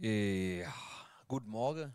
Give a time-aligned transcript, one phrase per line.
[0.00, 0.72] Ja,
[1.26, 1.92] guten Morgen.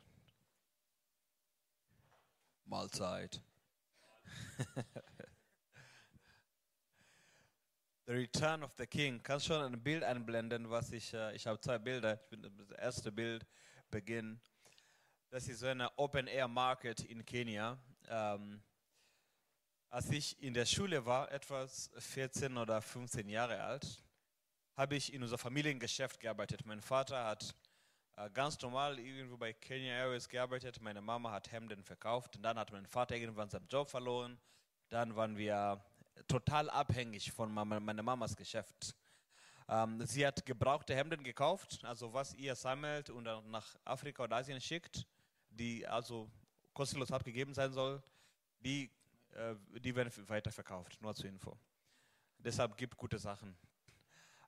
[2.66, 3.42] Mahlzeit.
[8.06, 9.24] the Return of the King.
[9.24, 12.22] Kannst schon ein Bild einblenden, was ich, äh, ich habe zwei Bilder.
[12.26, 13.48] Ich will das erste Bild
[13.90, 14.42] beginnen.
[15.30, 17.82] Das ist so eine Open Air Market in Kenia.
[18.10, 18.62] Ähm,
[19.88, 24.04] als ich in der Schule war, etwas 14 oder 15 Jahre alt,
[24.76, 26.66] habe ich in unser Familiengeschäft gearbeitet.
[26.66, 27.56] Mein Vater hat
[28.34, 30.82] ganz normal irgendwo bei Kenya Airways gearbeitet.
[30.82, 32.36] Meine Mama hat Hemden verkauft.
[32.36, 34.40] Und dann hat mein Vater irgendwann seinen Job verloren.
[34.90, 35.84] Dann waren wir
[36.28, 38.96] total abhängig von meiner Mamas Geschäft.
[39.68, 44.36] Ähm, sie hat gebrauchte Hemden gekauft, also was ihr sammelt und dann nach Afrika oder
[44.36, 45.08] Asien schickt,
[45.50, 46.30] die also
[46.74, 48.04] kostenlos abgegeben sein soll,
[48.60, 48.92] die,
[49.32, 51.58] äh, die werden weiterverkauft, nur zur Info.
[52.38, 53.58] Deshalb gibt gute Sachen.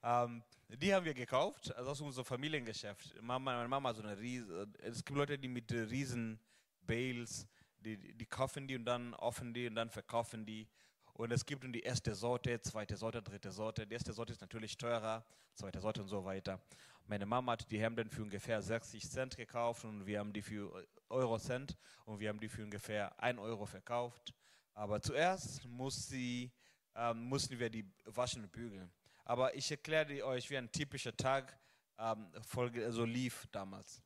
[0.06, 3.20] Ähm, die haben wir gekauft, also aus unserem Familiengeschäft.
[3.24, 6.40] Mama, meine Mama so eine riesen, es gibt Leute, die mit riesen
[6.82, 7.48] Bales,
[7.80, 10.68] die, die kaufen die und dann offen die und dann verkaufen die.
[11.14, 13.88] Und es gibt die erste Sorte, zweite Sorte, dritte Sorte.
[13.88, 16.62] Die erste Sorte ist natürlich teurer, zweite Sorte und so weiter.
[17.08, 20.86] Meine Mama hat die Hemden für ungefähr 60 Cent gekauft und wir haben die für
[21.10, 24.36] Euro Cent und wir haben die für ungefähr 1 Euro verkauft.
[24.74, 26.52] Aber zuerst muss sie,
[26.94, 28.92] ähm, mussten wir die waschen und bügeln.
[29.28, 31.58] Aber ich erkläre euch, wie ein typischer Tag
[31.98, 34.04] ähm, Folge, so lief damals.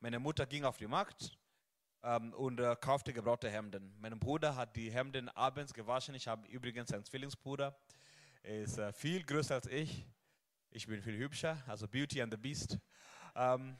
[0.00, 1.38] Meine Mutter ging auf den Markt
[2.02, 3.94] ähm, und äh, kaufte gebrauchte Hemden.
[4.00, 6.16] Mein Bruder hat die Hemden abends gewaschen.
[6.16, 7.78] Ich habe übrigens einen Zwillingsbruder.
[8.42, 10.04] Er ist äh, viel größer als ich.
[10.70, 12.76] Ich bin viel hübscher, also Beauty and the Beast.
[13.36, 13.76] Ähm,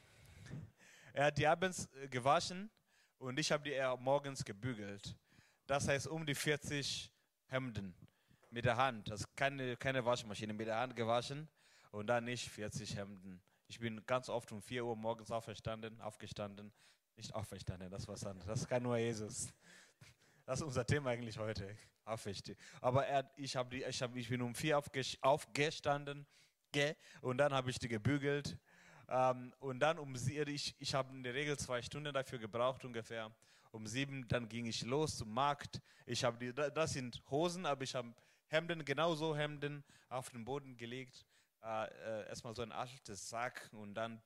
[1.13, 2.71] er hat die abends äh, gewaschen
[3.19, 5.17] und ich habe die eher morgens gebügelt.
[5.67, 7.13] Das heißt um die 40
[7.47, 7.93] Hemden
[8.57, 9.11] mit der Hand.
[9.11, 11.47] Das ist keine, keine Waschmaschine, mit der Hand gewaschen
[11.91, 13.39] und dann nicht 40 Hemden.
[13.69, 16.73] Ich bin ganz oft um 4 Uhr morgens aufgestanden, aufgestanden,
[17.19, 18.47] nicht auferstanden, das war anderes.
[18.47, 19.53] Das kann nur Jesus.
[20.47, 21.77] Das ist unser Thema eigentlich heute.
[22.07, 22.57] Aufrichtig.
[22.81, 24.79] Aber er, ich, hab die, ich, hab, ich bin um vier
[25.21, 26.27] aufgestanden
[27.21, 28.57] und dann habe ich die gebügelt.
[29.09, 32.87] Ähm, und dann um sie, ich, ich habe in der Regel zwei Stunden dafür gebraucht
[32.87, 33.31] ungefähr.
[33.71, 35.83] Um sieben, dann ging ich los zum Markt.
[36.07, 38.15] Ich habe die, das sind Hosen, aber ich habe
[38.49, 41.27] Hemden, genauso Hemden auf den Boden gelegt.
[41.63, 44.21] Äh, äh, erstmal so ein altes Sack und dann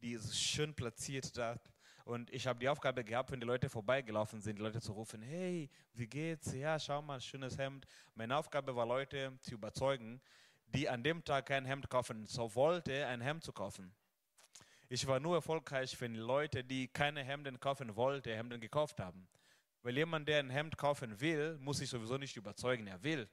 [0.00, 1.56] die ist schön platziert da.
[2.04, 5.20] Und ich habe die Aufgabe gehabt, wenn die Leute vorbeigelaufen sind, die Leute zu rufen,
[5.20, 6.54] hey, wie geht's?
[6.54, 7.86] Ja, schau mal, schönes Hemd.
[8.14, 10.20] Meine Aufgabe war, Leute zu überzeugen,
[10.66, 13.94] die an dem Tag kein Hemd kaufen, so wollte, ein Hemd zu kaufen.
[14.88, 19.28] Ich war nur erfolgreich, wenn Leute, die keine Hemden kaufen wollten, Hemden gekauft haben.
[19.82, 23.28] Weil jemand, der ein Hemd kaufen will, muss sich sowieso nicht überzeugen, er will.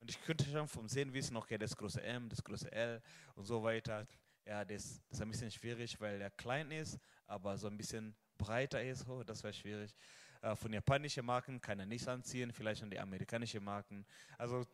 [0.00, 3.02] Und ich könnte schon vom Sehen wissen, okay, das große M, das große L
[3.34, 4.06] und so weiter.
[4.46, 8.14] Ja, das, das ist ein bisschen schwierig, weil er klein ist, aber so ein bisschen
[8.38, 9.06] breiter ist.
[9.08, 9.94] Oh, das wäre schwierig.
[10.40, 14.06] Äh, von japanischen Marken kann er nichts anziehen, vielleicht schon die amerikanischen Marken.
[14.38, 14.64] Also,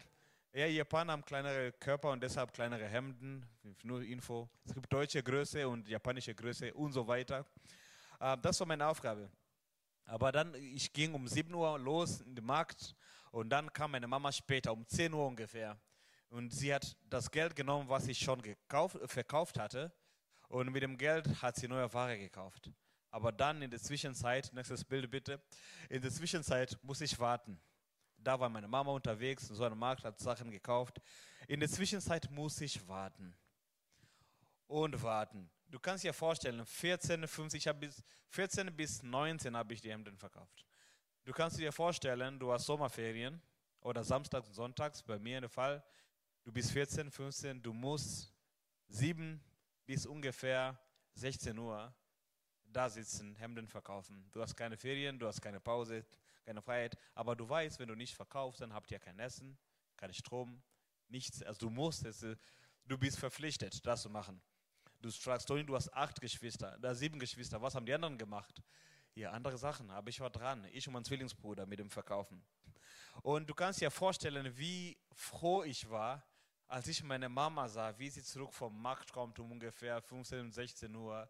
[0.52, 3.44] ja, Japaner haben kleinere Körper und deshalb kleinere Hemden.
[3.82, 4.48] Nur Info.
[4.64, 7.44] Es gibt deutsche Größe und japanische Größe und so weiter.
[8.20, 9.28] Äh, das war meine Aufgabe.
[10.04, 12.94] Aber dann, ich ging um 7 Uhr los in den Markt
[13.30, 15.78] und dann kam meine Mama später, um 10 Uhr ungefähr.
[16.28, 19.92] Und sie hat das Geld genommen, was ich schon gekauft, verkauft hatte.
[20.48, 22.70] Und mit dem Geld hat sie neue Ware gekauft.
[23.10, 25.40] Aber dann in der Zwischenzeit, nächstes Bild bitte,
[25.88, 27.60] in der Zwischenzeit muss ich warten.
[28.16, 31.00] Da war meine Mama unterwegs, in so einem Markt, hat Sachen gekauft.
[31.46, 33.36] In der Zwischenzeit muss ich warten.
[34.66, 35.50] Und warten.
[35.74, 40.16] Du kannst dir vorstellen, 14, 15, ich bis 14 bis 19 habe ich die Hemden
[40.16, 40.64] verkauft.
[41.24, 43.42] Du kannst dir vorstellen, du hast Sommerferien
[43.80, 45.84] oder samstags und sonntags, bei mir in der Fall,
[46.44, 48.32] du bist 14, 15, du musst
[48.86, 49.42] 7
[49.84, 50.78] bis ungefähr
[51.14, 51.92] 16 Uhr
[52.62, 54.30] da sitzen, Hemden verkaufen.
[54.30, 56.06] Du hast keine Ferien, du hast keine Pause,
[56.44, 59.58] keine Freiheit, aber du weißt, wenn du nicht verkaufst, dann habt ihr kein Essen,
[59.96, 60.62] kein Strom,
[61.08, 61.42] nichts.
[61.42, 62.06] Also du musst,
[62.84, 64.40] du bist verpflichtet, das zu machen.
[65.04, 68.62] Du fragst Toni, du hast acht Geschwister, da sieben Geschwister, was haben die anderen gemacht?
[69.14, 72.42] Ja, andere Sachen, aber ich war dran, ich und mein Zwillingsbruder mit dem Verkaufen.
[73.20, 76.26] Und du kannst dir vorstellen, wie froh ich war,
[76.68, 80.96] als ich meine Mama sah, wie sie zurück vom Markt kommt um ungefähr 15, 16
[80.96, 81.28] Uhr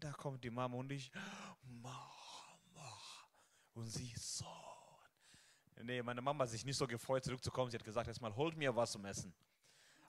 [0.00, 1.12] da kommt die Mama und ich,
[1.62, 2.04] Mama.
[3.74, 4.44] Und sie so.
[5.84, 7.70] Nee, meine Mama hat sich nicht so gefreut, zurückzukommen.
[7.70, 9.32] Sie hat gesagt, erstmal holt mir was zum Essen.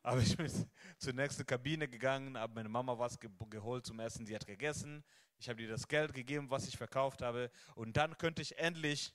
[0.02, 0.50] Aber ich bin
[0.98, 4.26] zur nächsten Kabine gegangen, habe meine Mama was ge geholt zum Essen.
[4.26, 5.04] Sie hat gegessen.
[5.38, 7.52] Ich habe ihr das Geld gegeben, was ich verkauft habe.
[7.76, 9.14] Und dann könnte ich endlich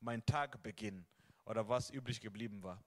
[0.00, 1.06] meinen Tag beginnen.
[1.46, 2.82] Oder was übrig geblieben war.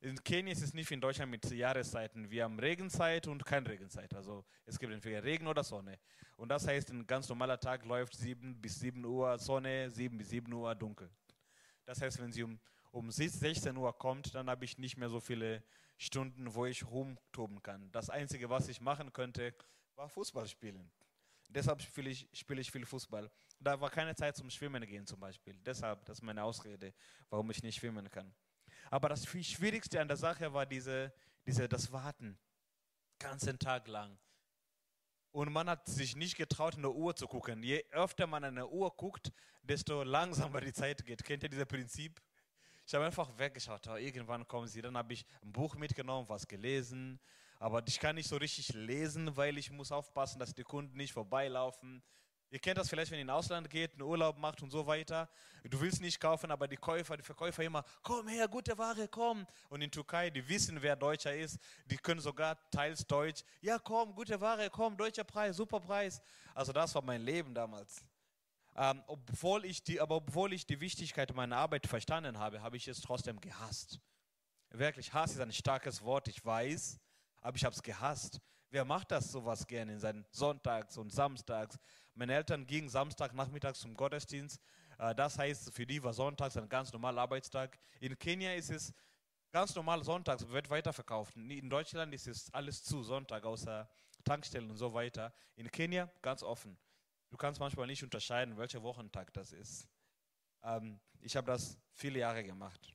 [0.00, 2.30] In Kenia ist es nicht wie in Deutschland mit Jahreszeiten.
[2.30, 4.12] Wir haben Regenzeit und keine Regenzeit.
[4.14, 5.98] Also es gibt entweder Regen oder Sonne.
[6.36, 10.28] Und das heißt, ein ganz normaler Tag läuft 7 bis 7 Uhr Sonne, 7 bis
[10.28, 11.08] 7 Uhr dunkel.
[11.86, 12.58] Das heißt, wenn sie um,
[12.90, 15.62] um 16 Uhr kommt, dann habe ich nicht mehr so viele
[15.96, 17.90] Stunden, wo ich rumtoben kann.
[17.92, 19.54] Das Einzige, was ich machen könnte,
[19.94, 20.90] war Fußball spielen.
[21.48, 23.30] Deshalb spiele ich, spiele ich viel Fußball.
[23.60, 25.56] Da war keine Zeit zum Schwimmen gehen zum Beispiel.
[25.60, 26.92] Deshalb, das ist meine Ausrede,
[27.30, 28.34] warum ich nicht schwimmen kann.
[28.90, 31.12] Aber das Schwierigste an der Sache war diese,
[31.46, 32.38] diese, das Warten.
[33.18, 34.18] Ganzen Tag lang.
[35.30, 37.62] Und man hat sich nicht getraut, in der Uhr zu gucken.
[37.62, 39.32] Je öfter man in der Uhr guckt,
[39.62, 41.24] desto langsamer die Zeit geht.
[41.24, 42.20] Kennt ihr dieses Prinzip?
[42.86, 43.86] Ich habe einfach weggeschaut.
[43.86, 44.82] Irgendwann kommen sie.
[44.82, 47.18] Dann habe ich ein Buch mitgenommen, was gelesen.
[47.58, 51.12] Aber ich kann nicht so richtig lesen, weil ich muss aufpassen, dass die Kunden nicht
[51.12, 52.02] vorbeilaufen.
[52.50, 55.28] Ihr kennt das vielleicht, wenn ihr in Ausland geht, einen Urlaub macht und so weiter.
[55.64, 59.44] Du willst nicht kaufen, aber die Käufer, die Verkäufer immer, komm her, gute Ware, komm.
[59.70, 63.42] Und in Türkei, die wissen, wer Deutscher ist, die können sogar teils Deutsch.
[63.60, 66.22] Ja, komm, gute Ware, komm, deutscher Preis, super Preis.
[66.54, 68.04] Also das war mein Leben damals.
[68.76, 72.88] Ähm, obwohl ich die, aber obwohl ich die Wichtigkeit meiner Arbeit verstanden habe, habe ich
[72.88, 74.00] es trotzdem gehasst.
[74.70, 76.98] Wirklich, Hass ist ein starkes Wort, ich weiß,
[77.40, 78.40] aber ich habe es gehasst.
[78.70, 81.78] Wer macht das sowas gerne in seinen Sonntags und Samstags?
[82.14, 84.60] Meine Eltern gingen Samstagnachmittags zum Gottesdienst.
[84.98, 87.78] Äh, das heißt, für die war Sonntags ein ganz normaler Arbeitstag.
[88.00, 88.92] In Kenia ist es
[89.52, 91.36] ganz normal Sonntags, wird weiterverkauft.
[91.36, 93.88] In Deutschland ist es alles zu Sonntag, außer
[94.24, 95.32] Tankstellen und so weiter.
[95.54, 96.76] In Kenia ganz offen.
[97.34, 99.88] Du kannst manchmal nicht unterscheiden, welcher Wochentag das ist.
[100.62, 102.94] Ähm, ich habe das viele Jahre gemacht.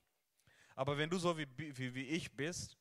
[0.74, 2.78] Aber wenn du so wie, wie, wie ich bist,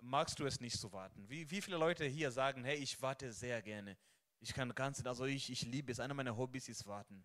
[0.00, 1.28] magst du es nicht zu warten.
[1.28, 3.96] Wie, wie viele Leute hier sagen, hey, ich warte sehr gerne.
[4.40, 6.00] Ich kann ganz, also ich, ich liebe es.
[6.00, 7.24] Einer meiner Hobbys ist warten.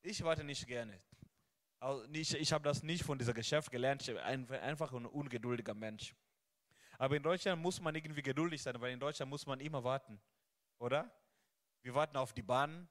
[0.00, 1.02] Ich warte nicht gerne.
[2.12, 4.08] Ich, ich habe das nicht von dieser Geschäft gelernt.
[4.08, 6.14] Ich bin einfach ein ungeduldiger Mensch.
[6.96, 10.18] Aber in Deutschland muss man irgendwie geduldig sein, weil in Deutschland muss man immer warten.
[10.78, 11.14] Oder?
[11.84, 12.88] Wir warten auf die Bahn,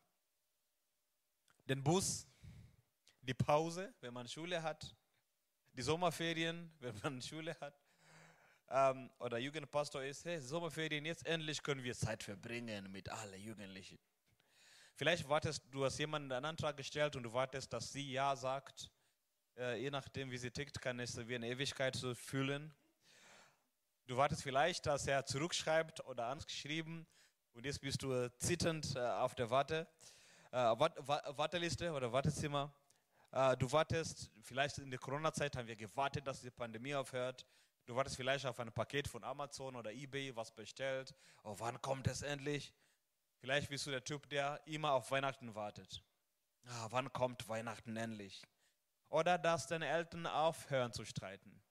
[1.65, 2.27] den Bus,
[3.21, 4.95] die Pause, wenn man Schule hat,
[5.73, 7.73] die Sommerferien, wenn man Schule hat.
[8.69, 13.97] Ähm, oder Jugendpastor ist, hey, Sommerferien, jetzt endlich können wir Zeit verbringen mit allen Jugendlichen.
[14.93, 18.91] Vielleicht wartest du, hast jemanden einen Antrag gestellt und du wartest, dass sie Ja sagt.
[19.57, 22.71] Äh, je nachdem, wie sie tickt, kann es wie eine Ewigkeit so fühlen.
[24.05, 27.07] Du wartest vielleicht, dass er zurückschreibt oder angeschrieben
[27.53, 29.87] und jetzt bist du zitternd äh, auf der Warte,
[30.51, 32.73] äh, Warteliste oder Wartezimmer.
[33.31, 37.45] Äh, du wartest, vielleicht in der Corona-Zeit haben wir gewartet, dass die Pandemie aufhört.
[37.85, 41.13] Du wartest vielleicht auf ein Paket von Amazon oder eBay, was bestellt.
[41.43, 42.73] Oh, wann kommt es endlich?
[43.37, 46.01] Vielleicht bist du der Typ, der immer auf Weihnachten wartet.
[46.65, 48.41] Ah, wann kommt Weihnachten endlich?
[49.09, 51.61] Oder dass deine Eltern aufhören zu streiten.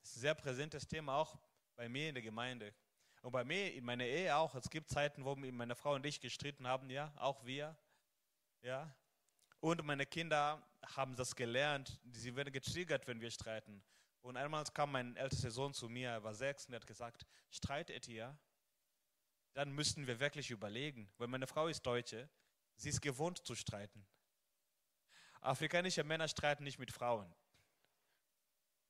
[0.00, 1.38] Das ist ein sehr präsentes Thema auch
[1.76, 2.74] bei mir in der Gemeinde.
[3.22, 6.20] Und bei mir, in meiner Ehe auch, es gibt Zeiten, wo meine Frau und ich
[6.20, 7.76] gestritten haben, ja, auch wir.
[8.62, 8.94] Ja.
[9.60, 10.62] Und meine Kinder
[10.96, 13.82] haben das gelernt, sie werden getriggert, wenn wir streiten.
[14.22, 17.26] Und einmal kam mein ältester Sohn zu mir, er war sechs, und er hat gesagt,
[17.50, 18.36] streitet ihr?
[19.54, 22.28] Dann müssten wir wirklich überlegen, weil meine Frau ist Deutsche,
[22.76, 24.06] sie ist gewohnt zu streiten.
[25.40, 27.32] Afrikanische Männer streiten nicht mit Frauen.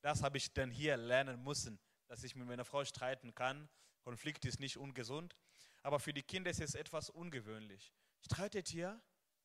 [0.02, 3.68] Das habe ich dann hier lernen müssen, dass ich mit meiner Frau streiten kann
[4.08, 5.36] Konflikt ist nicht ungesund,
[5.82, 7.92] aber für die Kinder ist es etwas ungewöhnlich.
[8.22, 8.98] Streitet ihr?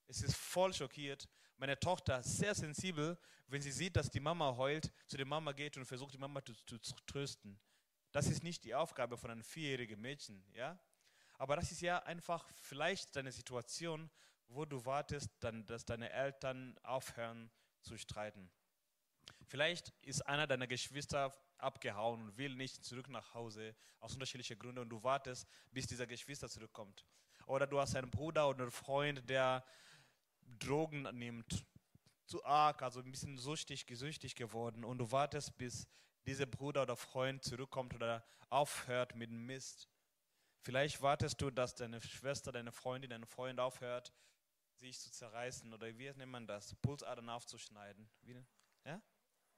[0.08, 1.28] Es ist voll schockiert.
[1.58, 5.76] Meine Tochter sehr sensibel, wenn sie sieht, dass die Mama heult, zu der Mama geht
[5.76, 7.60] und versucht, die Mama zu, zu, zu trösten.
[8.14, 10.80] Das ist nicht die Aufgabe von einem vierjährigen Mädchen, ja?
[11.38, 14.10] Aber das ist ja einfach vielleicht deine Situation,
[14.48, 17.52] wo du wartest, dann, dass deine Eltern aufhören
[17.82, 18.50] zu streiten.
[19.46, 24.80] Vielleicht ist einer deiner Geschwister abgehauen und will nicht zurück nach Hause aus unterschiedlichen Gründen
[24.80, 27.06] und du wartest, bis dieser Geschwister zurückkommt.
[27.48, 29.66] Oder du hast einen Bruder oder einen Freund, der
[30.60, 31.66] Drogen nimmt,
[32.26, 35.88] zu arg, also ein bisschen süchtig, gesüchtig geworden und du wartest, bis
[36.26, 39.90] dieser Bruder oder Freund zurückkommt oder aufhört mit dem Mist.
[40.62, 44.14] Vielleicht wartest du, dass deine Schwester, deine Freundin, dein Freund aufhört,
[44.80, 46.76] sich zu zerreißen oder wie nennt man das?
[46.76, 48.10] Pulsadern aufzuschneiden.
[48.22, 48.42] Wie,
[48.86, 49.02] ja?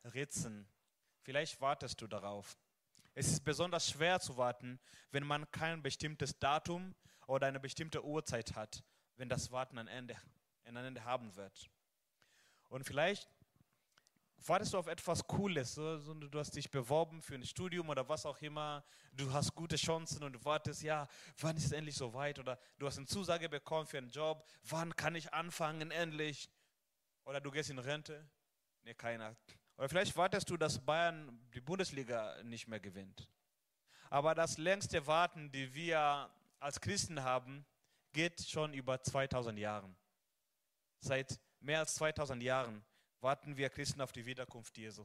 [0.03, 0.67] Ritzen.
[1.25, 2.55] Vielleicht wartest du darauf.
[3.15, 4.79] Es ist besonders schwer zu warten,
[5.09, 6.93] wenn man kein bestimmtes Datum
[7.25, 8.83] oder eine bestimmte Uhrzeit hat,
[9.15, 10.15] wenn das Warten ein Ende,
[10.65, 11.67] ein Ende haben wird.
[12.69, 13.27] Und vielleicht
[14.45, 15.73] wartest du auf etwas Cooles.
[15.73, 18.85] So, du hast dich beworben für ein Studium oder was auch immer.
[19.11, 21.07] Du hast gute Chancen und du wartest, ja,
[21.39, 22.37] wann ist es endlich soweit?
[22.37, 24.47] Oder du hast eine Zusage bekommen für einen Job.
[24.61, 26.51] Wann kann ich anfangen endlich?
[27.23, 28.29] Oder du gehst in Rente.
[28.83, 29.35] Nee, keiner.
[29.77, 33.27] Oder vielleicht wartest du, dass Bayern die Bundesliga nicht mehr gewinnt.
[34.09, 36.29] Aber das längste Warten, die wir
[36.59, 37.65] als Christen haben,
[38.13, 39.95] geht schon über 2000 Jahren.
[40.99, 42.83] Seit mehr als 2000 Jahren
[43.19, 45.03] warten wir Christen auf die Wiederkunft Jesu.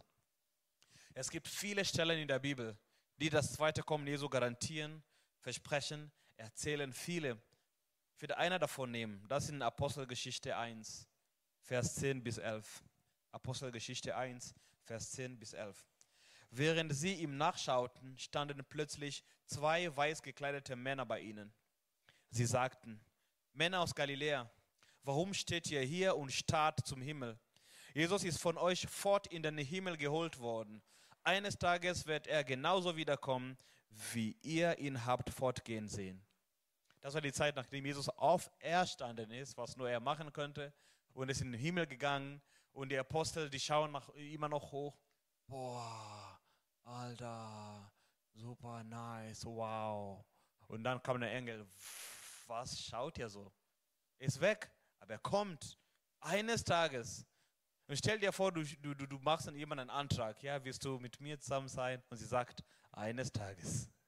[1.15, 2.79] Es gibt viele Stellen in der Bibel,
[3.17, 5.03] die das zweite Kommen Jesu garantieren,
[5.41, 6.93] versprechen, erzählen.
[6.93, 7.43] Viele.
[8.15, 9.27] Ich werde einer davon nehmen.
[9.29, 11.09] Das in Apostelgeschichte 1,
[11.63, 12.85] Vers 10 bis 11.
[13.33, 15.87] Apostelgeschichte 1, Vers 10 bis 11.
[16.51, 21.53] Während sie ihm nachschauten, standen plötzlich zwei weiß gekleidete Männer bei ihnen.
[22.31, 23.01] Sie sagten,
[23.53, 24.51] Männer aus Galiläa,
[25.05, 27.39] warum steht ihr hier und starrt zum Himmel?
[27.95, 30.83] Jesus ist von euch fort in den Himmel geholt worden.
[31.23, 33.57] Eines Tages wird er genauso wiederkommen,
[34.13, 36.25] wie ihr ihn habt fortgehen sehen.
[37.01, 40.73] Das war die Zeit, nachdem Jesus auferstanden ist, was nur er machen könnte,
[41.13, 42.41] und ist in den Himmel gegangen.
[42.73, 44.97] Und die Apostel, die schauen nach, immer noch hoch.
[45.47, 46.41] Boah,
[46.85, 47.93] Alter,
[48.35, 50.25] super nice, wow.
[50.69, 51.67] Und dann kam der Engel.
[52.47, 53.53] Was schaut ihr so?
[54.19, 55.79] Ist weg, aber er kommt
[56.21, 57.27] eines Tages.
[57.87, 60.41] Und stell dir vor, du, du, du machst an jemanden einen Antrag.
[60.43, 62.01] Ja, wirst du mit mir zusammen sein?
[62.09, 62.63] Und sie sagt,
[62.93, 63.89] eines Tages.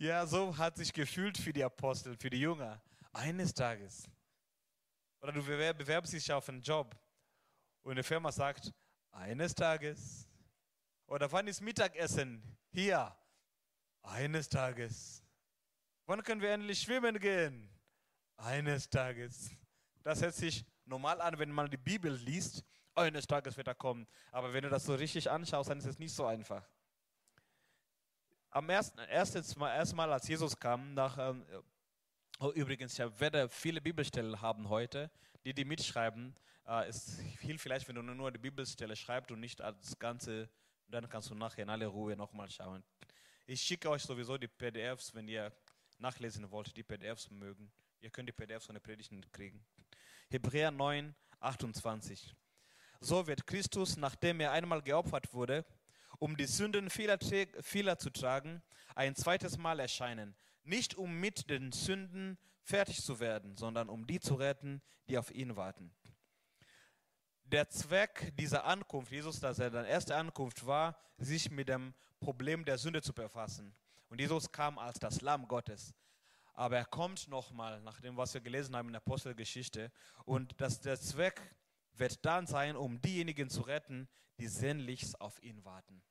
[0.00, 2.80] Ja, so hat sich gefühlt für die Apostel, für die Jünger.
[3.12, 4.08] Eines Tages.
[5.20, 6.96] Oder du bewerbst dich auf einen Job
[7.82, 8.72] und eine Firma sagt,
[9.10, 10.28] eines Tages.
[11.06, 12.42] Oder wann ist Mittagessen?
[12.70, 13.16] Hier.
[14.02, 15.22] Eines Tages.
[16.06, 17.68] Wann können wir endlich schwimmen gehen?
[18.36, 19.50] Eines Tages.
[20.02, 22.64] Das hört sich normal an, wenn man die Bibel liest.
[22.94, 24.06] Eines Tages wird er kommen.
[24.32, 26.66] Aber wenn du das so richtig anschaust, dann ist es nicht so einfach.
[28.50, 31.44] Am ersten, erstes Mal, erst Mal als Jesus kam, nach, ähm,
[32.38, 35.10] oh, übrigens, ich werde viele Bibelstellen haben heute,
[35.44, 36.34] die die mitschreiben.
[36.66, 40.48] Äh, es hilft vielleicht, wenn du nur die Bibelstelle schreibst und nicht als Ganze,
[40.88, 42.82] dann kannst du nachher in aller Ruhe nochmal schauen.
[43.46, 45.52] Ich schicke euch sowieso die PDFs, wenn ihr
[45.98, 47.70] nachlesen wollt, die PDFs mögen.
[48.00, 49.64] Ihr könnt die PDFs von den Predigten kriegen.
[50.28, 52.34] Hebräer 9, 28.
[53.00, 55.64] So wird Christus, nachdem er einmal geopfert wurde,
[56.18, 57.18] um die Sünden vieler,
[57.62, 58.62] vieler zu tragen,
[58.94, 60.34] ein zweites Mal erscheinen.
[60.68, 65.30] Nicht um mit den Sünden fertig zu werden, sondern um die zu retten, die auf
[65.30, 65.94] ihn warten.
[67.44, 72.66] Der Zweck dieser Ankunft, Jesus, dass er seine erste Ankunft war, sich mit dem Problem
[72.66, 73.74] der Sünde zu befassen.
[74.10, 75.94] Und Jesus kam als das Lamm Gottes.
[76.52, 79.90] Aber er kommt nochmal, nach dem, was wir gelesen haben in der Apostelgeschichte.
[80.26, 81.40] Und das, der Zweck
[81.94, 84.06] wird dann sein, um diejenigen zu retten,
[84.38, 86.02] die sehnlichst auf ihn warten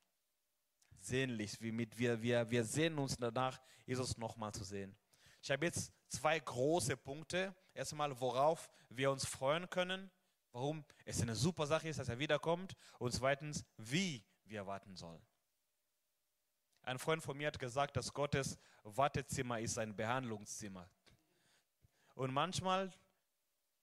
[1.07, 4.95] sehnlichst, wie mit wir, wir, wir sehnen uns danach, Jesus nochmal zu sehen.
[5.41, 7.55] Ich habe jetzt zwei große Punkte.
[7.73, 10.11] Erstmal, worauf wir uns freuen können,
[10.51, 12.75] warum es eine super Sache ist, dass er wiederkommt.
[12.99, 15.21] Und zweitens, wie wir warten sollen.
[16.83, 20.89] Ein Freund von mir hat gesagt, dass Gottes Wartezimmer ist ein Behandlungszimmer.
[22.15, 22.93] Und manchmal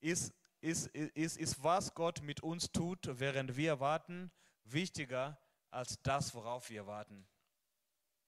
[0.00, 4.32] ist, ist, ist, ist, was Gott mit uns tut, während wir warten,
[4.64, 5.38] wichtiger
[5.74, 7.26] als das, worauf wir warten.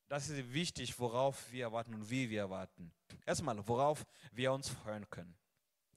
[0.08, 2.92] Das ist wichtig, worauf wir warten und wie wir warten.
[3.24, 5.36] Erstmal, worauf wir uns freuen können.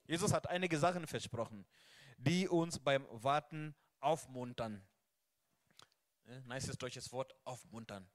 [0.06, 1.66] Jesus hat einige Sachen versprochen,
[2.16, 4.84] die uns beim Warten aufmuntern.
[6.44, 8.08] Nice deutsches Wort, aufmuntern.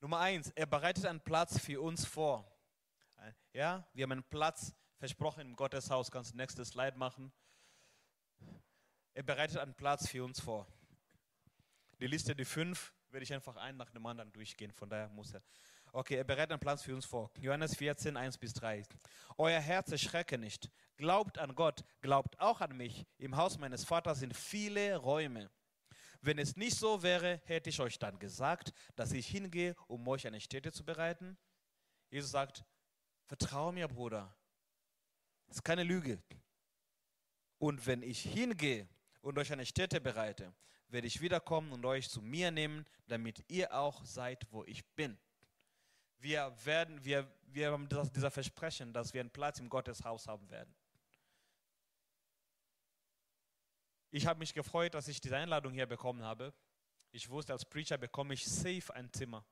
[0.00, 2.50] Nummer eins, er bereitet einen Platz für uns vor.
[3.52, 6.10] Ja, wir haben einen Platz versprochen im Gotteshaus.
[6.10, 7.32] Kannst du nächstes Slide machen?
[9.14, 10.66] Er bereitet einen Platz für uns vor.
[12.02, 14.72] Die Liste, die fünf, werde ich einfach einen nach dem anderen durchgehen.
[14.72, 15.42] Von daher muss er.
[15.92, 17.30] Okay, er bereitet einen Platz für uns vor.
[17.38, 18.82] Johannes 14, 1 bis 3.
[19.38, 20.68] Euer Herz erschrecke nicht.
[20.96, 23.06] Glaubt an Gott, glaubt auch an mich.
[23.18, 25.48] Im Haus meines Vaters sind viele Räume.
[26.20, 30.26] Wenn es nicht so wäre, hätte ich euch dann gesagt, dass ich hingehe, um euch
[30.26, 31.38] eine Stätte zu bereiten.
[32.10, 32.64] Jesus sagt,
[33.26, 34.36] vertraue mir, Bruder.
[35.46, 36.20] Das ist keine Lüge.
[37.58, 38.88] Und wenn ich hingehe
[39.20, 40.52] und euch eine Stätte bereite,
[40.92, 45.18] werde ich wiederkommen und euch zu mir nehmen, damit ihr auch seid, wo ich bin.
[46.18, 50.48] Wir werden, wir, wir haben das, dieser Versprechen, dass wir einen Platz im Gotteshaus haben
[50.50, 50.72] werden.
[54.10, 56.52] Ich habe mich gefreut, dass ich diese Einladung hier bekommen habe.
[57.10, 59.44] Ich wusste, als Preacher bekomme ich safe ein Zimmer.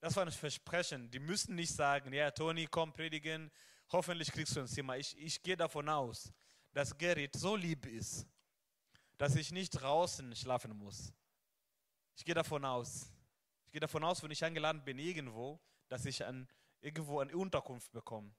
[0.00, 1.10] Das war ein Versprechen.
[1.10, 3.50] Die müssen nicht sagen, ja, Toni, komm predigen,
[3.90, 4.98] hoffentlich kriegst du ein Zimmer.
[4.98, 6.30] Ich, ich gehe davon aus,
[6.72, 8.26] dass Gerrit so lieb ist
[9.22, 11.12] dass ich nicht draußen schlafen muss.
[12.16, 13.08] Ich gehe davon aus.
[13.66, 16.48] Ich gehe davon aus, wenn ich eingeladen bin irgendwo, dass ich an,
[16.80, 18.34] irgendwo eine Unterkunft bekomme.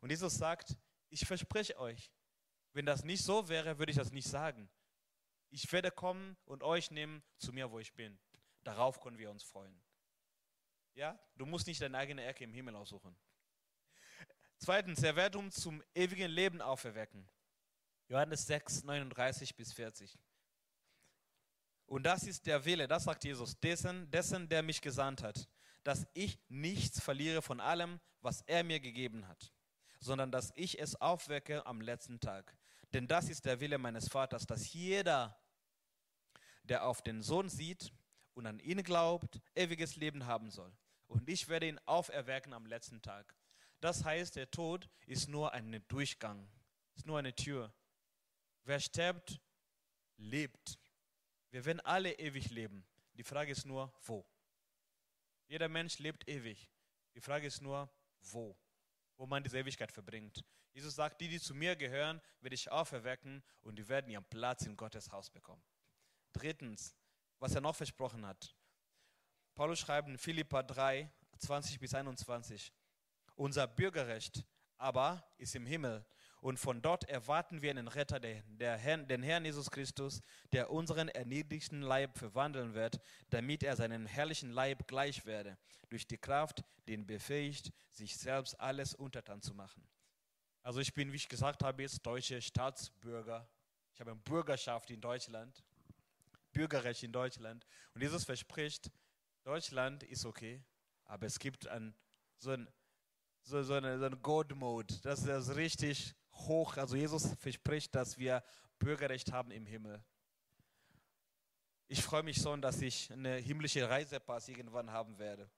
[0.00, 0.76] Und Jesus sagt,
[1.08, 2.12] ich verspreche euch,
[2.72, 4.70] Wenn das nicht so wäre, würde ich das nicht sagen.
[5.50, 8.16] Ich werde kommen und euch nehmen zu mir, wo ich bin.
[8.62, 9.82] Darauf können wir uns freuen.
[10.94, 13.18] Ja, du musst nicht deine eigene Ecke im Himmel aussuchen.
[14.58, 17.28] Zweitens, er wird uns zum ewigen Leben auferwecken.
[18.08, 20.18] Johannes 6, 39 bis 40.
[21.86, 25.48] Und das ist der Wille, das sagt Jesus, dessen, dessen, der mich gesandt hat,
[25.84, 29.52] dass ich nichts verliere von allem, was er mir gegeben hat,
[30.00, 32.56] sondern dass ich es aufwecke am letzten Tag.
[32.92, 35.38] Denn das ist der Wille meines Vaters, dass jeder,
[36.62, 37.92] der auf den Sohn sieht
[38.34, 40.72] und an ihn glaubt, ewiges Leben haben soll.
[41.06, 43.34] Und ich werde ihn auferwecken am letzten Tag.
[43.80, 46.48] Das heißt, der Tod ist nur ein Durchgang,
[46.94, 47.72] ist nur eine Tür.
[48.68, 49.40] Wer stirbt,
[50.18, 50.78] lebt.
[51.50, 52.86] Wir werden alle ewig leben.
[53.14, 54.26] Die Frage ist nur, wo.
[55.46, 56.68] Jeder Mensch lebt ewig.
[57.14, 58.54] Die Frage ist nur, wo.
[59.16, 60.44] Wo man diese Ewigkeit verbringt.
[60.74, 64.66] Jesus sagt, die, die zu mir gehören, werde ich auferwecken und die werden ihren Platz
[64.66, 65.62] in Gottes Haus bekommen.
[66.34, 66.94] Drittens,
[67.38, 68.54] was er noch versprochen hat.
[69.54, 72.70] Paulus schreibt in Philippa 3, 20 bis 21.
[73.34, 74.44] Unser Bürgerrecht
[74.76, 76.04] aber ist im Himmel
[76.40, 80.20] und von dort erwarten wir einen Retter, den, Herrn, den Jesus Christus,
[80.52, 86.18] der unseren erniedrigten Leib verwandeln wird, damit er seinen herrlichen Leib gleich werde, durch die
[86.18, 89.82] Kraft, die ihn befähigt, sich selbst alles untertan zu machen.
[90.62, 93.48] Also ich bin, wie ich gesagt habe, jetzt deutsche Staatsbürger.
[93.94, 95.64] Ich habe eine Bürgerschaft in Deutschland,
[96.52, 97.66] Bürgerrecht in Deutschland.
[97.94, 98.92] Und Jesus verspricht,
[99.42, 100.62] Deutschland ist okay,
[101.04, 101.94] aber es gibt ein,
[102.38, 102.68] so ein
[103.48, 104.94] so, so eine, so eine God-Mode.
[105.02, 106.76] Das ist richtig hoch.
[106.76, 108.42] Also Jesus verspricht, dass wir
[108.78, 110.02] Bürgerrecht haben im Himmel.
[111.88, 115.48] Ich freue mich schon, dass ich eine himmlische Reisepass irgendwann haben werde.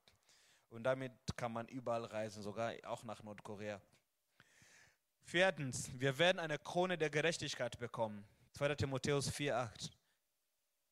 [0.68, 3.80] Und damit kann man überall reisen, sogar auch nach Nordkorea.
[5.24, 8.24] Viertens, wir werden eine Krone der Gerechtigkeit bekommen.
[8.52, 8.76] 2.
[8.76, 9.90] Timotheus 4,8.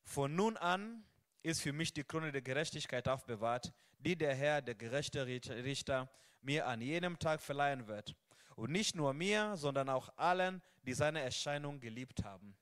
[0.03, 1.05] Von nun an
[1.43, 6.67] ist für mich die Krone der Gerechtigkeit aufbewahrt, die der Herr, der gerechte Richter, mir
[6.67, 8.15] an jenem Tag verleihen wird.
[8.59, 12.59] Und nicht nur mir, sondern auch allen, die seine Erscheinung geliebt haben.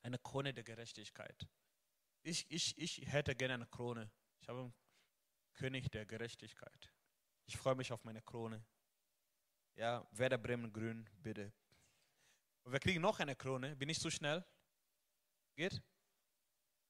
[0.00, 1.46] Eine Krone der Gerechtigkeit.
[2.22, 4.10] Ich, ich, ich hätte gerne eine Krone.
[4.40, 4.74] Ich habe einen
[5.52, 6.90] König der Gerechtigkeit.
[7.44, 8.64] Ich freue mich auf meine Krone.
[9.74, 11.52] Ja, Werder Bremen grün, bitte.
[12.62, 13.76] Und wir kriegen noch eine Krone.
[13.76, 14.42] Bin ich zu schnell?
[15.54, 15.82] Geht?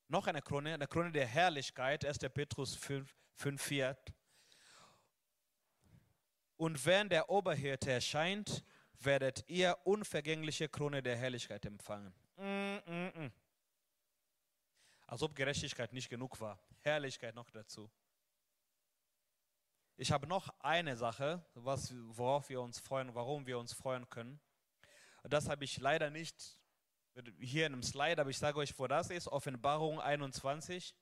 [0.06, 2.18] Noch eine Krone, eine Krone der Herrlichkeit, 1.
[2.32, 3.96] Petrus 5, 5 4.
[6.56, 8.64] Und wenn der Oberhirte erscheint,
[9.00, 12.14] werdet ihr unvergängliche Krone der Herrlichkeit empfangen.
[12.36, 13.32] Mm, mm, mm.
[15.06, 16.58] Als ob Gerechtigkeit nicht genug war.
[16.80, 17.90] Herrlichkeit noch dazu.
[19.96, 24.40] Ich habe noch eine Sache, was, worauf wir uns freuen, warum wir uns freuen können.
[25.22, 26.58] Das habe ich leider nicht
[27.38, 29.28] hier in einem Slide, aber ich sage euch, wo das ist.
[29.28, 30.94] Offenbarung 21.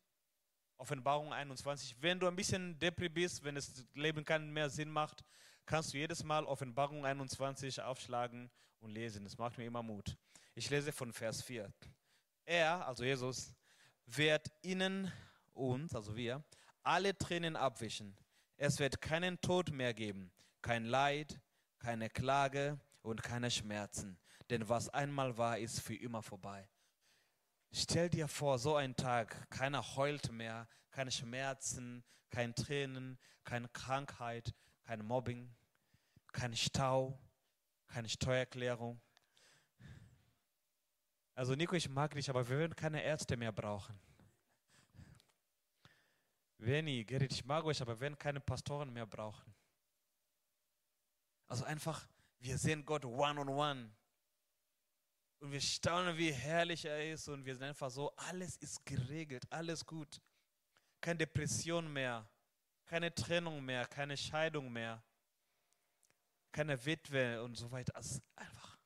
[0.83, 1.95] Offenbarung 21.
[2.01, 5.23] Wenn du ein bisschen Depri bist, wenn das Leben keinen mehr Sinn macht,
[5.65, 9.23] kannst du jedes Mal Offenbarung 21 aufschlagen und lesen.
[9.23, 10.17] Das macht mir immer Mut.
[10.57, 11.73] Ich lese von Vers 4.
[12.47, 13.55] Er, also Jesus,
[14.07, 15.13] wird ihnen,
[15.53, 16.43] uns, also wir,
[16.83, 18.17] alle Tränen abwischen.
[18.57, 21.39] Es wird keinen Tod mehr geben, kein Leid,
[21.79, 24.19] keine Klage und keine Schmerzen.
[24.51, 26.69] Denn was einmal war, ist für immer vorbei.
[27.75, 34.55] Stell dir vor, so ein Tag, keiner heult mehr, keine Schmerzen, keine Tränen, keine Krankheit,
[34.83, 35.55] kein Mobbing,
[36.33, 37.19] kein Stau,
[37.87, 39.01] keine Steuererklärung.
[41.35, 43.99] Also Nico, ich mag dich, aber wir werden keine Ärzte mehr brauchen.
[46.59, 49.55] Veni, Gerrit, ich mag euch, aber wir werden keine Pastoren mehr brauchen.
[51.49, 52.07] Also einfach,
[52.39, 53.47] wir sehen Gott one-on-one.
[53.47, 54.02] -on -one.
[55.43, 57.27] Und wir staunen, wie herrlich er ist.
[57.27, 60.21] Und wir sind einfach so, alles ist geregelt, alles gut.
[61.01, 62.25] Keine Depression mehr,
[62.85, 65.03] keine Trennung mehr, keine Scheidung mehr,
[66.53, 67.97] keine Witwe und so weiter.
[67.97, 68.79] Also einfach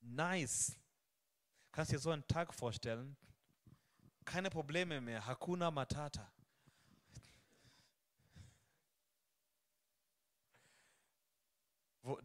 [0.00, 0.78] nice.
[1.72, 3.14] Kannst dir so einen Tag vorstellen?
[4.24, 5.26] Keine Probleme mehr.
[5.26, 6.32] Hakuna Matata.
[12.00, 12.18] Wo,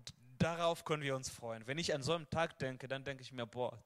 [0.44, 1.66] darauf können wir uns freuen.
[1.66, 3.82] Wenn ich an so einen Tag denke, dann denke ich mir, boah,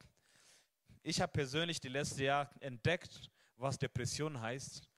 [1.03, 4.89] ich habe persönlich die letzten Jahre entdeckt, was Depression heißt.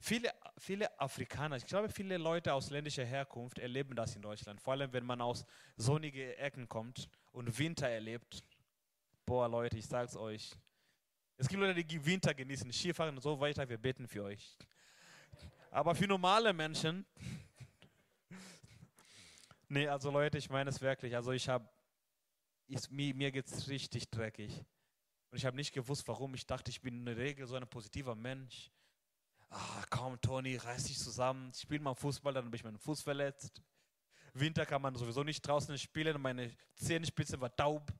[0.00, 4.60] Viele, viele Afrikaner, ich glaube, viele Leute aus ländlicher Herkunft erleben das in Deutschland.
[4.60, 5.44] Vor allem, wenn man aus
[5.76, 8.42] sonnigen Ecken kommt und Winter erlebt.
[9.26, 10.52] Boah, Leute, ich sag's euch.
[11.36, 13.68] Es gibt Leute, die Winter genießen, Skifahren und so weiter.
[13.68, 14.56] Wir beten für euch.
[15.70, 17.04] Aber für normale Menschen,
[19.68, 21.14] nee, also Leute, ich meine es wirklich.
[21.14, 21.68] Also ich habe
[22.90, 24.64] mir, mir geht es richtig dreckig.
[25.30, 26.34] Und ich habe nicht gewusst, warum.
[26.34, 28.70] Ich dachte, ich bin in der Regel so ein positiver Mensch.
[29.50, 31.50] Ah, komm, Toni, reiß dich zusammen.
[31.54, 33.62] Ich spiele mal Fußball, dann habe ich meinen Fuß verletzt.
[34.34, 36.20] Winter kann man sowieso nicht draußen spielen.
[36.20, 37.92] Meine Zehenspitze war taub.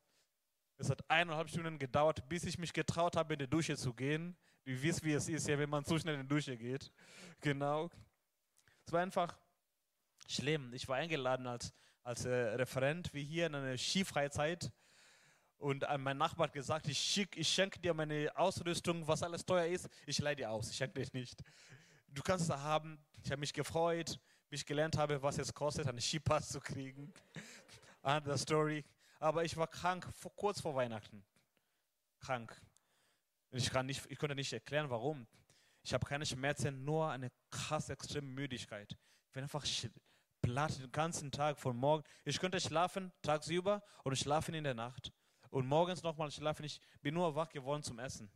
[0.77, 4.37] Es hat eineinhalb Stunden gedauert, bis ich mich getraut habe, in die Dusche zu gehen.
[4.65, 6.93] Du wisst, wie es ist, ja, wenn man zu schnell in die Dusche geht.
[7.41, 7.91] Genau.
[8.87, 9.37] Es war einfach
[10.29, 10.73] schlimm.
[10.73, 11.73] Ich war eingeladen als,
[12.05, 14.71] als äh, Referent, wie hier in einer Skifreizeit.
[15.57, 19.45] Und äh, mein Nachbar hat gesagt, ich, schick, ich schenke dir meine Ausrüstung, was alles
[19.45, 19.89] teuer ist.
[20.07, 21.43] Ich leih dir aus, ich schenke dir nicht.
[22.09, 22.99] Du kannst es haben.
[23.25, 27.13] Ich habe mich gefreut, bis ich gelernt habe, was es kostet, einen Skipass zu kriegen.
[28.03, 28.85] Andere Story.
[29.19, 31.25] Aber ich war krank, vor, kurz vor Weihnachten.
[32.21, 32.57] Krank.
[33.51, 35.27] Ich, kann nicht, ich konnte nicht erklären, warum.
[35.83, 38.97] Ich habe keine Schmerzen, nur eine krass extreme Müdigkeit.
[39.27, 39.65] Ich bin einfach
[40.41, 42.05] platt den ganzen Tag von morgen.
[42.25, 45.13] Ich könnte schlafen tagsüber und schlafen in der Nacht.
[45.51, 46.65] Und morgens nochmal schlafen.
[46.65, 48.31] Ich bin nur wach geworden zum Essen.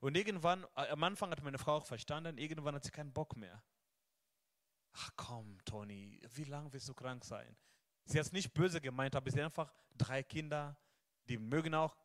[0.00, 3.36] Und irgendwann, äh, am Anfang hat meine Frau auch verstanden, irgendwann hat sie keinen Bock
[3.36, 3.62] mehr.
[4.94, 7.56] Ach komm, Toni, wie lange willst du krank sein?
[8.04, 10.76] Sie hat es nicht böse gemeint, aber sie hat einfach drei Kinder,
[11.28, 11.96] die mögen auch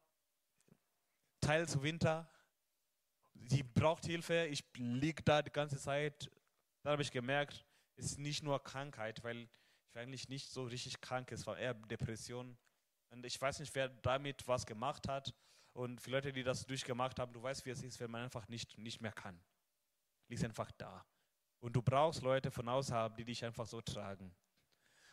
[1.41, 2.29] teils Winter.
[3.49, 4.45] Sie braucht Hilfe.
[4.45, 6.29] Ich liege da die ganze Zeit.
[6.83, 7.65] Dann habe ich gemerkt,
[7.97, 9.49] ist nicht nur Krankheit, weil
[9.91, 12.57] ich eigentlich nicht so richtig krank ist, es war eher Depression.
[13.09, 15.33] Und ich weiß nicht, wer damit was gemacht hat.
[15.73, 18.47] Und für Leute, die das durchgemacht haben, du weißt, wie es ist, wenn man einfach
[18.47, 19.39] nicht, nicht mehr kann.
[20.27, 21.05] Liegt einfach da.
[21.59, 24.35] Und du brauchst Leute von außerhalb, die dich einfach so tragen.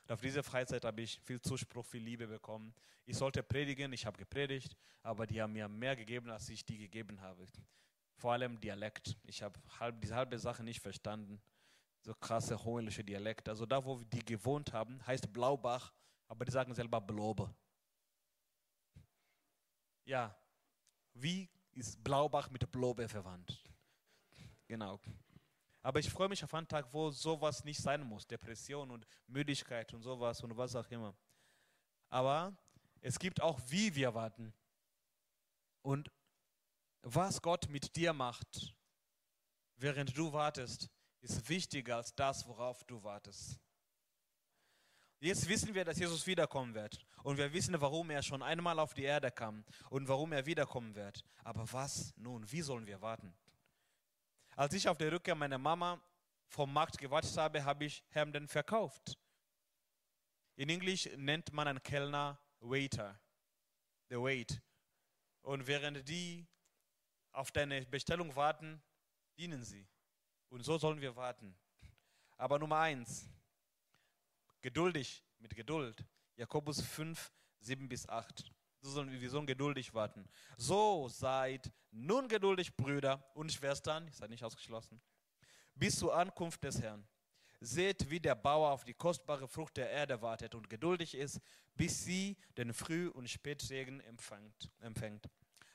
[0.03, 2.75] Und auf diese Freizeit habe ich viel Zuspruch, viel Liebe bekommen.
[3.07, 6.77] Ich sollte predigen, ich habe gepredigt, aber die haben mir mehr gegeben, als ich die
[6.77, 7.47] gegeben habe.
[8.17, 9.17] Vor allem Dialekt.
[9.25, 11.41] Ich habe halb, diese halbe Sache nicht verstanden.
[12.05, 13.49] So krasse hohlische Dialekt.
[13.49, 15.91] Also da, wo die gewohnt haben, heißt Blaubach,
[16.29, 17.55] aber die sagen selber Blobe.
[20.05, 20.37] Ja,
[21.15, 23.65] wie ist Blaubach mit Blobe verwandt?
[24.67, 25.01] Genau.
[25.81, 28.27] Aber ich freue mich auf einen Tag, wo sowas nicht sein muss.
[28.27, 31.17] Depression und Müdigkeit und sowas und was auch immer.
[32.11, 32.55] Aber
[33.01, 34.53] es gibt auch, wie wir warten.
[35.81, 36.11] Und
[37.01, 38.75] was Gott mit dir macht,
[39.77, 40.91] während du wartest,
[41.25, 43.59] ist wichtiger als das, worauf du wartest.
[45.21, 46.99] Jetzt wissen wir, dass Jesus wiederkommen wird.
[47.23, 50.95] Und wir wissen, warum er schon einmal auf die Erde kam und warum er wiederkommen
[50.95, 51.25] wird.
[51.43, 52.51] Aber was nun?
[52.53, 53.35] Wie sollen wir warten?
[54.55, 55.99] Als ich auf der Rückkehr meiner Mama
[56.47, 59.19] vom Markt gewartet habe, habe ich Hemden verkauft.
[60.57, 63.19] In Englisch nennt man einen Kellner Waiter,
[64.11, 64.61] the wait.
[65.41, 66.47] Und während die
[67.33, 68.83] auf deine Bestellung warten,
[69.37, 69.89] dienen sie.
[70.55, 71.53] Und so sollen wir warten.
[72.37, 73.29] Aber Nummer eins,
[74.63, 76.07] geduldig, mit Geduld.
[76.37, 78.53] Jakobus 5, 7 bis 8.
[78.81, 80.29] So sollen wir sollen geduldig warten.
[80.57, 85.01] So seid nun geduldig, Brüder und Schwestern, ich sei nicht ausgeschlossen,
[85.75, 87.05] bis zur Ankunft des Herrn.
[87.59, 91.41] Seht, wie der Bauer auf die kostbare Frucht der Erde wartet und geduldig ist,
[91.75, 93.29] bis sie den Früh- und
[94.05, 95.29] empfängt, empfängt.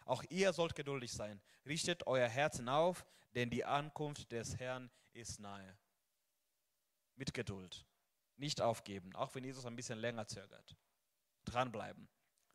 [0.06, 1.42] Auch ihr sollt geduldig sein.
[1.66, 5.78] Richtet euer Herzen auf, denn die Ankunft des Herrn ist nahe.
[7.16, 7.86] Mit Geduld.
[8.38, 10.76] Nicht aufgeben, auch wenn Jesus ein bisschen länger zögert.
[11.46, 12.08] Dranbleiben.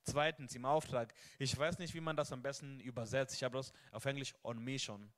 [0.04, 1.14] Zweitens im Auftrag.
[1.38, 3.34] Ich weiß nicht, wie man das am besten übersetzt.
[3.34, 5.12] Ich habe das auf Englisch on mission.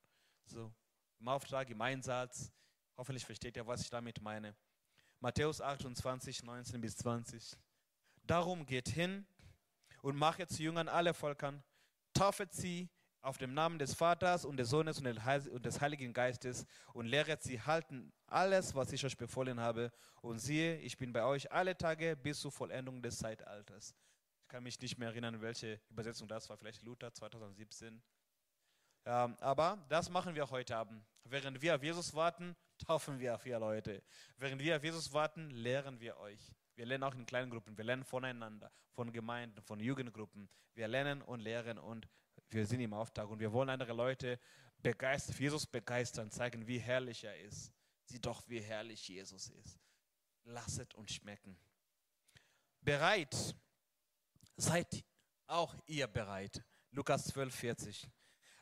[0.45, 0.73] So,
[1.19, 2.53] im Auftrag, im Einsatz.
[2.97, 4.57] Hoffentlich versteht ihr, was ich damit meine.
[5.21, 7.57] Matthäus 28, 19 bis 20.
[8.23, 9.27] Darum geht hin
[10.03, 11.63] und macht zu Jüngern alle Völkern,
[12.13, 12.89] taufet sie
[13.27, 17.61] auf dem Namen des Vaters und des Sohnes und des Heiligen Geistes und lehret sie
[17.61, 19.91] halten alles, was ich euch befohlen habe.
[20.23, 23.97] Und siehe, ich bin bei euch alle Tage bis zur Vollendung des Zeitalters.
[24.43, 28.01] Ich kann mich nicht mehr erinnern, welche Übersetzung das war, vielleicht Luther 2017.
[29.05, 31.05] Ja, aber das machen wir heute Abend.
[31.25, 32.55] Während wir auf Jesus warten,
[32.87, 34.05] taufen wir auf ihr Leute.
[34.37, 36.53] Während wir auf Jesus warten, lehren wir euch.
[36.77, 37.77] Wir lernen auch in kleinen Gruppen.
[37.77, 40.49] Wir lernen voneinander, von Gemeinden, von Jugendgruppen.
[40.75, 42.07] Wir lernen und lehren und
[42.51, 43.29] wir sind im Auftrag.
[43.29, 44.39] Und wir wollen andere Leute
[44.83, 47.73] begeistern, für Jesus begeistern, zeigen, wie herrlich er ist.
[48.05, 49.79] Sieh doch, wie herrlich Jesus ist.
[50.45, 51.59] Lasset uns schmecken.
[52.81, 53.57] Bereit
[54.57, 55.05] Seid
[55.47, 56.65] auch ihr bereit.
[56.91, 58.09] Lukas 12, 40.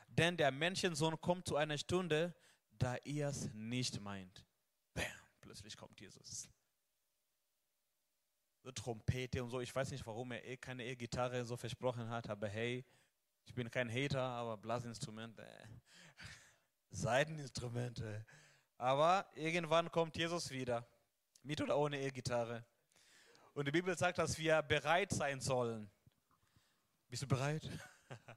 [0.07, 2.35] Denn der Menschensohn kommt zu einer Stunde,
[2.71, 4.45] da ihr es nicht meint.
[4.93, 5.05] Bam,
[5.39, 6.49] plötzlich kommt Jesus.
[8.61, 9.61] So Trompete und so.
[9.61, 12.83] Ich weiß nicht, warum er eh keine E-Gitarre so versprochen hat, aber hey,
[13.45, 15.67] ich bin kein Hater, aber Blasinstrumente, äh.
[16.89, 18.25] Seiteninstrumente.
[18.77, 20.85] Aber irgendwann kommt Jesus wieder,
[21.43, 22.65] mit oder ohne E-Gitarre.
[23.53, 25.89] Und die Bibel sagt, dass wir bereit sein sollen.
[27.07, 27.69] Bist du bereit?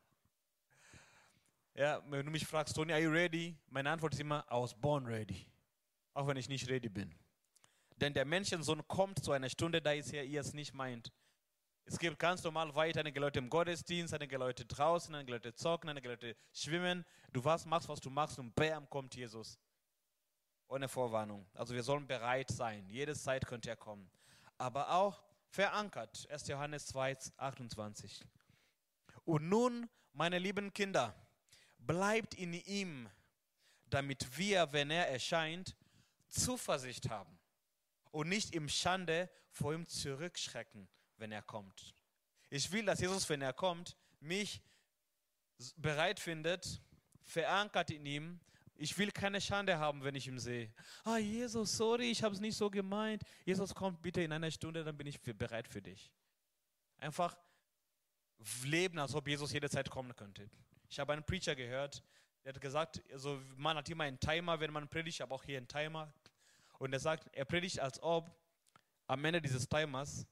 [1.75, 3.57] ja, wenn du mich fragst, Tony, are you ready?
[3.69, 5.51] Meine Antwort ist immer, I was born ready.
[6.15, 7.13] Auch wenn ich nicht ready bin.
[7.97, 11.13] Denn der Menschensohn kommt zu einer Stunde, da ist er ihr es nicht meint.
[11.91, 15.89] Es gibt ganz normal weiter einige Leute im Gottesdienst, einige Leute draußen, einige Leute zocken,
[15.89, 17.03] einige Leute schwimmen.
[17.33, 19.59] Du was machst, was du machst und bam, kommt Jesus.
[20.67, 21.49] Ohne Vorwarnung.
[21.55, 22.87] Also wir sollen bereit sein.
[22.91, 24.11] Jede Zeit könnte er kommen.
[24.59, 26.29] Aber auch verankert.
[26.31, 26.49] 1.
[26.49, 28.23] Johannes 2, 28.
[29.25, 31.15] Und nun, meine lieben Kinder,
[31.79, 33.09] bleibt in ihm,
[33.87, 35.75] damit wir, wenn er erscheint,
[36.29, 37.39] Zuversicht haben
[38.11, 40.87] und nicht im Schande vor ihm zurückschrecken
[41.19, 41.95] wenn er kommt.
[42.51, 44.63] Ich will, dass Jesus, wenn er kommt, mich
[45.77, 46.81] bereit findet,
[47.25, 48.41] verankert in ihm.
[48.77, 50.73] Ich will keine Schande haben, wenn ich ihn sehe.
[51.05, 53.23] Ah, Jesus, sorry, ich habe es nicht so gemeint.
[53.45, 56.13] Jesus, kommt bitte in einer Stunde, dann bin ich bereit für dich.
[56.99, 57.37] Einfach
[58.65, 60.49] leben, als ob Jesus jederzeit kommen könnte.
[60.89, 62.03] Ich habe einen Preacher gehört,
[62.45, 65.59] der hat gesagt, also man hat immer einen Timer, wenn man predigt, aber auch hier
[65.59, 66.13] einen Timer.
[66.79, 68.31] Und er sagt, er predigt, als ob
[69.07, 70.27] am Ende dieses Timers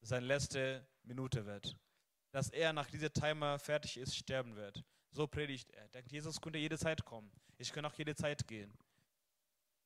[0.00, 1.76] seine letzte Minute wird.
[2.30, 4.84] Dass er nach dieser Timer fertig ist, sterben wird.
[5.10, 5.88] So predigt er.
[5.88, 7.32] Denkt, Jesus könnte jede Zeit kommen.
[7.56, 8.72] Ich kann auch jede Zeit gehen.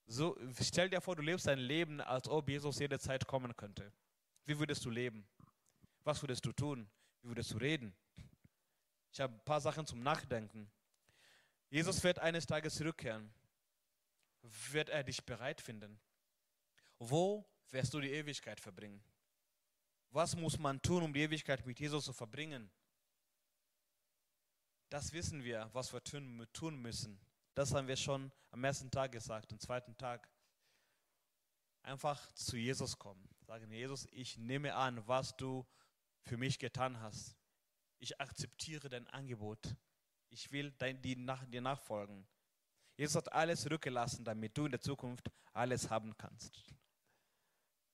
[0.07, 3.93] So, stell dir vor, du lebst dein Leben, als ob Jesus jede Zeit kommen könnte.
[4.45, 5.27] Wie würdest du leben?
[6.05, 6.91] Was würdest du tun?
[7.23, 7.95] Wie würdest du reden?
[9.13, 10.71] Ich habe ein paar Sachen zum Nachdenken.
[11.71, 13.33] Jesus wird eines Tages zurückkehren.
[14.73, 16.01] Wird er dich bereit finden?
[16.99, 19.03] Wo wirst du die Ewigkeit verbringen?
[20.13, 22.71] Was muss man tun, um die Ewigkeit mit Jesus zu verbringen?
[24.91, 27.19] Das wissen wir, was wir tun müssen.
[27.55, 30.31] Das haben wir schon am ersten Tag gesagt, am zweiten Tag.
[31.83, 33.27] Einfach zu Jesus kommen.
[33.47, 35.67] Sagen, Jesus, ich nehme an, was du
[36.25, 37.35] für mich getan hast.
[37.99, 39.75] Ich akzeptiere dein Angebot.
[40.29, 42.27] Ich will dir nachfolgen.
[42.99, 46.63] Jesus hat alles zurückgelassen, damit du in der Zukunft alles haben kannst.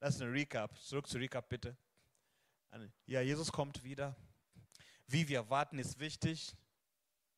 [0.01, 0.77] Das ist ein Recap.
[0.81, 1.77] Zurück zu Recap bitte.
[3.07, 4.15] Ja, Jesus kommt wieder.
[5.07, 6.55] Wie wir warten, ist wichtig.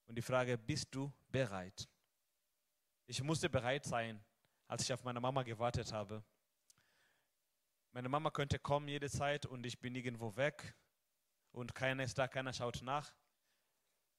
[0.06, 1.88] Und die Frage, bist du bereit?
[3.06, 4.22] Ich musste bereit sein,
[4.66, 6.24] als ich auf meine Mama gewartet habe.
[7.92, 10.76] Meine Mama könnte kommen jede Zeit und ich bin irgendwo weg
[11.52, 13.12] und keiner ist da, keiner schaut nach.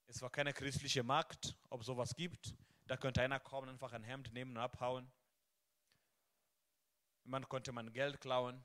[0.06, 2.54] Es war keine christliche Markt, ob sowas gibt.
[2.86, 5.10] Da könnte einer kommen, einfach ein Hemd nehmen und abhauen.
[7.24, 8.62] Man konnte man Geld klauen.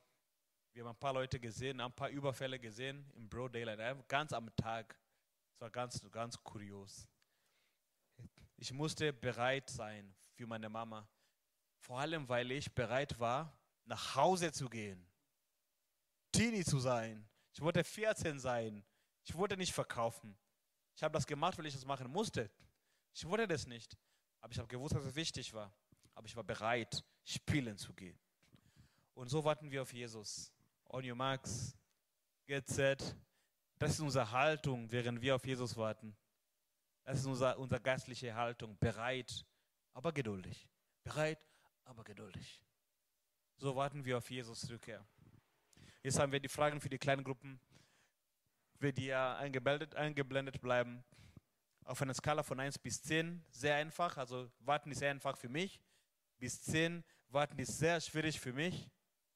[0.73, 4.56] Wir haben ein paar Leute gesehen, ein paar Überfälle gesehen im Broad Daylight, ganz am
[4.56, 4.99] Tag.
[5.53, 7.08] Es war ganz, ganz kurios.
[8.58, 11.08] Ich musste bereit sein für meine Mama.
[11.80, 15.08] Vor allem, weil ich bereit war, nach Hause zu gehen.
[16.32, 17.27] Teenie zu sein.
[17.53, 18.84] Ich wollte 14 sein.
[19.23, 20.38] Ich wollte nicht verkaufen.
[20.95, 22.51] Ich habe das gemacht, weil ich das machen musste.
[23.13, 23.97] Ich wollte das nicht.
[24.41, 25.73] Aber ich habe gewusst, dass es wichtig war.
[26.13, 28.19] Aber ich war bereit, spielen zu gehen.
[29.13, 30.51] Und so warten wir auf Jesus
[30.89, 31.78] on your marks,
[32.47, 33.15] get set.
[33.78, 36.15] Das ist unsere Haltung, während wir auf Jesus warten.
[37.04, 38.78] Das ist unsere, unsere geistliche Haltung.
[38.80, 39.45] Bereit,
[39.93, 40.67] aber geduldig.
[41.04, 41.45] Bereit,
[41.86, 42.62] aber geduldig.
[43.58, 45.06] So warten wir auf Jesus Rückkehr.
[46.04, 47.60] Jetzt haben wir die Fragen für die kleinen Gruppen.
[48.80, 51.04] Wird ja eingeblendet, eingeblendet bleiben.
[51.84, 54.17] Auf einer Skala von 1 bis 10, sehr einfach.
[54.17, 55.82] Also warten ist sehr einfach für mich.
[56.38, 58.89] Bis 10, warten ist sehr schwierig für mich.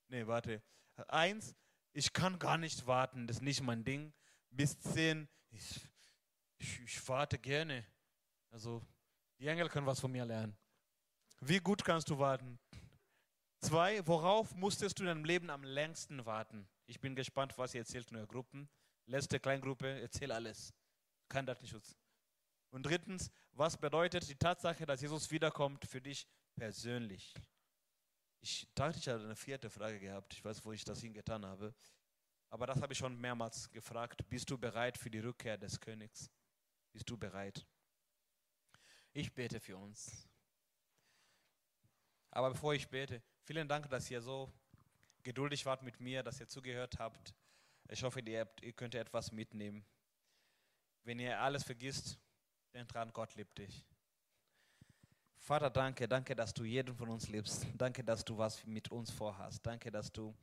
[0.08, 0.62] Nee, warte.
[1.10, 1.56] Eins,
[1.94, 4.14] ich kann gar nicht warten, das ist nicht mein Ding.
[4.50, 5.82] Bis zehn, ich,
[6.58, 7.86] ich, ich warte gerne.
[8.50, 8.82] Also,
[9.40, 10.58] die Engel können was von mir lernen.
[11.40, 12.60] Wie gut kannst du warten?
[13.60, 16.68] Zwei, worauf musstest du in deinem Leben am längsten warten?
[16.86, 18.70] Ich bin gespannt, was ihr erzählt in eurer Gruppen.
[19.06, 20.74] Letzte Kleingruppe, erzähl alles.
[21.30, 21.96] Kein Datenschutz.
[22.72, 27.34] Und drittens, was bedeutet die Tatsache, dass Jesus wiederkommt für dich persönlich?
[28.42, 30.34] Ich dachte, ich hatte eine vierte Frage gehabt.
[30.34, 31.74] Ich weiß, wo ich das hingetan habe.
[32.50, 34.28] Aber das habe ich schon mehrmals gefragt.
[34.30, 36.30] Bist du bereit für die Rückkehr des Königs?
[36.92, 37.66] Bist du bereit?
[39.14, 40.28] Ich bete für uns.
[42.32, 44.52] Aber bevor ich bete, vielen Dank, dass ihr so
[45.22, 47.36] geduldig wart mit mir, dass ihr zugehört habt.
[47.90, 49.86] Ich hoffe, ihr, habt, ihr könnt etwas mitnehmen.
[51.04, 52.20] Wenn ihr alles vergisst,
[52.74, 53.86] denkt dran, Gott liebt dich.
[55.44, 57.66] Vater, danke, danke, dass du jeden von uns liebst.
[57.76, 59.66] Danke, dass du was mit uns vorhast.
[59.66, 60.36] Danke, dass du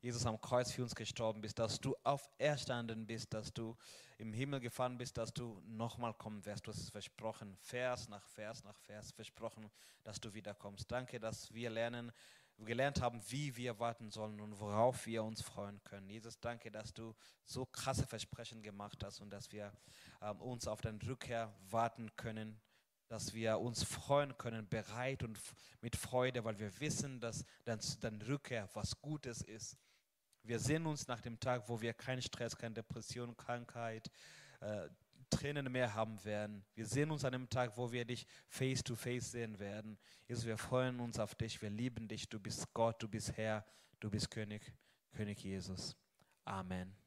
[0.00, 3.76] Jesus am Kreuz für uns gestorben bist, dass du auferstanden bist, dass du
[4.16, 6.66] im Himmel gefahren bist, dass du nochmal kommen wirst.
[6.66, 9.70] Du hast es versprochen, Vers nach Vers nach Vers versprochen,
[10.04, 10.90] dass du wiederkommst.
[10.90, 12.10] Danke, dass wir lernen,
[12.56, 16.08] gelernt haben, wie wir warten sollen und worauf wir uns freuen können.
[16.08, 17.14] Jesus, danke, dass du
[17.44, 19.70] so krasse Versprechen gemacht hast und dass wir
[20.22, 22.58] ähm, uns auf deine Rückkehr warten können,
[23.08, 25.40] dass wir uns freuen können, bereit und
[25.80, 29.76] mit Freude, weil wir wissen, dass deine Rückkehr was Gutes ist.
[30.42, 34.10] Wir sehen uns nach dem Tag, wo wir keinen Stress, keine Depression, Krankheit,
[34.60, 34.88] äh,
[35.28, 36.64] Tränen mehr haben werden.
[36.74, 39.98] Wir sehen uns an dem Tag, wo wir dich face to face sehen werden.
[40.28, 42.28] Jesus, wir freuen uns auf dich, wir lieben dich.
[42.28, 43.64] Du bist Gott, du bist Herr,
[43.98, 44.72] du bist König,
[45.12, 45.96] König Jesus.
[46.44, 47.05] Amen.